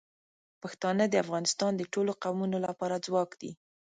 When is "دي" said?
3.41-3.51